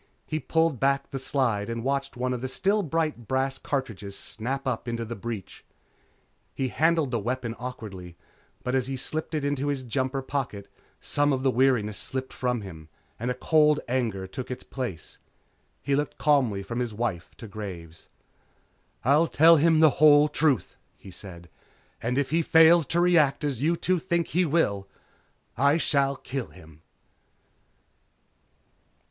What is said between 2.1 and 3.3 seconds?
one of the still bright